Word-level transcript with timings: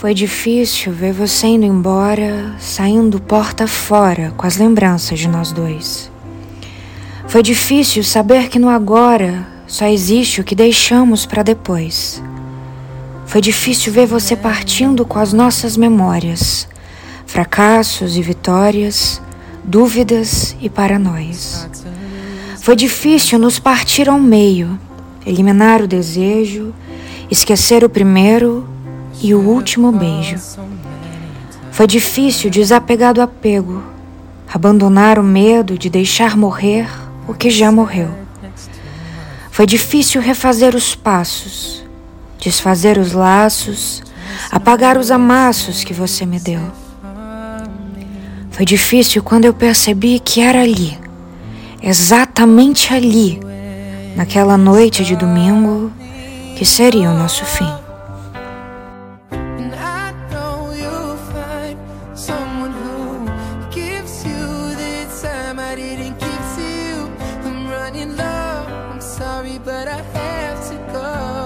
Foi 0.00 0.14
difícil 0.14 0.94
ver 0.94 1.12
você 1.12 1.46
indo 1.46 1.66
embora, 1.66 2.54
saindo 2.58 3.20
porta 3.20 3.66
fora 3.66 4.32
com 4.34 4.46
as 4.46 4.56
lembranças 4.56 5.18
de 5.18 5.28
nós 5.28 5.52
dois. 5.52 6.10
Foi 7.28 7.42
difícil 7.42 8.02
saber 8.02 8.48
que 8.48 8.58
no 8.58 8.70
agora 8.70 9.46
só 9.66 9.84
existe 9.84 10.40
o 10.40 10.44
que 10.44 10.54
deixamos 10.54 11.26
para 11.26 11.42
depois. 11.42 12.22
Foi 13.26 13.42
difícil 13.42 13.92
ver 13.92 14.06
você 14.06 14.34
partindo 14.34 15.04
com 15.04 15.18
as 15.18 15.34
nossas 15.34 15.76
memórias, 15.76 16.66
fracassos 17.26 18.16
e 18.16 18.22
vitórias, 18.22 19.20
dúvidas 19.62 20.56
e 20.62 20.70
paranoias. 20.70 21.68
Foi 22.62 22.74
difícil 22.74 23.38
nos 23.38 23.58
partir 23.58 24.08
ao 24.08 24.18
meio, 24.18 24.80
eliminar 25.26 25.82
o 25.82 25.86
desejo, 25.86 26.72
esquecer 27.30 27.84
o 27.84 27.90
primeiro 27.90 28.66
e 29.20 29.34
o 29.34 29.40
último 29.40 29.92
beijo. 29.92 30.36
Foi 31.70 31.86
difícil 31.86 32.50
desapegar 32.50 33.14
do 33.14 33.22
apego, 33.22 33.82
abandonar 34.52 35.18
o 35.18 35.22
medo 35.22 35.78
de 35.78 35.88
deixar 35.88 36.36
morrer 36.36 36.88
o 37.26 37.34
que 37.34 37.50
já 37.50 37.70
morreu. 37.70 38.10
Foi 39.50 39.66
difícil 39.66 40.20
refazer 40.20 40.74
os 40.74 40.94
passos, 40.94 41.84
desfazer 42.38 42.98
os 42.98 43.12
laços, 43.12 44.02
apagar 44.50 44.96
os 44.96 45.10
amassos 45.10 45.84
que 45.84 45.92
você 45.92 46.24
me 46.24 46.40
deu. 46.40 46.60
Foi 48.50 48.64
difícil 48.64 49.22
quando 49.22 49.44
eu 49.44 49.54
percebi 49.54 50.18
que 50.18 50.40
era 50.40 50.62
ali, 50.62 50.98
exatamente 51.82 52.92
ali, 52.92 53.40
naquela 54.16 54.56
noite 54.56 55.04
de 55.04 55.16
domingo, 55.16 55.90
que 56.56 56.64
seria 56.64 57.10
o 57.10 57.14
nosso 57.14 57.44
fim. 57.44 57.89
But 69.64 69.88
I 69.88 70.00
have 70.00 70.68
to 70.70 70.76
go. 70.92 71.39